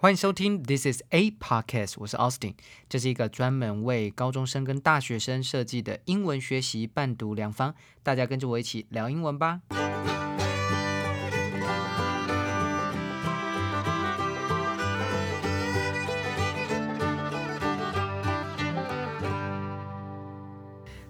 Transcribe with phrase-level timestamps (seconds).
[0.00, 2.54] 欢迎收听 This is a podcast，我是 Austin，
[2.88, 9.60] 这是一个专门为高中生跟大学生设计的英文学习伴读良方，大家跟着我一起聊英文吧。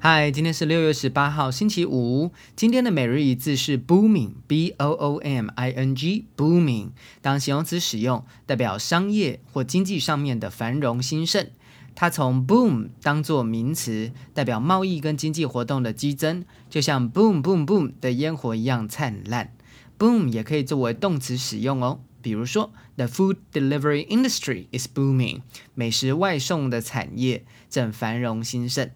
[0.00, 2.30] 嗨，今天是六月十八号，星期五。
[2.54, 6.90] 今天的每日一字是 booming，b o o m i n g，booming。
[7.20, 11.50] 当形容词使用，代表商业或经济上面的繁荣兴盛。
[11.96, 19.52] 它从 boom 当做名词，代表贸易跟经济活动的激增，就像 boom boom boom 的烟火一样灿烂。
[19.98, 25.40] boom 也可以作为动词使用哦，比如说 the food delivery industry is booming，
[25.74, 28.92] 美食外送的产业正繁荣兴盛。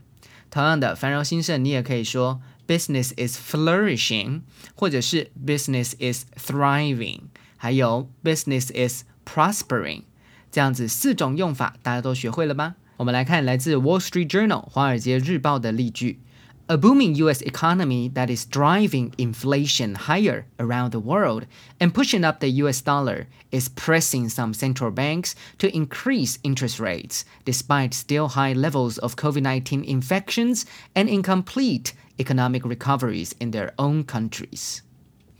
[0.52, 4.42] 同样的，繁荣兴盛，你也可以说 business is flourishing，
[4.74, 7.20] 或者是 business is thriving，
[7.56, 10.02] 还有 business is prospering，
[10.50, 12.74] 这样子四种用法，大家都学会了吗？
[12.98, 16.20] 我们来看来自 Wall Street Journal 华尔街日报的例句。
[16.68, 17.42] A booming U.S.
[17.42, 21.44] economy that is driving inflation higher around the world
[21.80, 22.80] and pushing up the U.S.
[22.80, 29.16] dollar is pressing some central banks to increase interest rates, despite still high levels of
[29.16, 34.82] COVID 19 infections and incomplete economic recoveries in their own countries.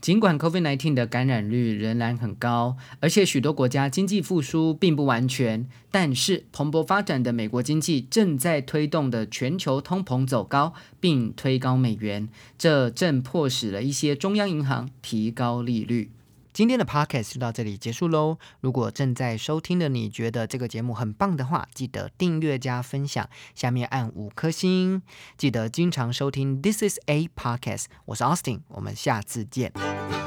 [0.03, 16.11] 尽管 COVID-19 的感染率仍然很高，而且许多国家经济复苏并不完全，但是蓬勃发展的美国经济正在推动的全球通膨走高，并推高美元，这正迫使了一些中央银行提高利率。
[16.53, 18.37] 今天的 podcast 就到这里结束喽。
[18.61, 25.01] 如果正在收听的你觉得这个节目很棒的话，记得订阅加分享，下面按五颗星。
[25.35, 30.22] 记得经常收听 This is a podcast，我是 Austin，我们下次见。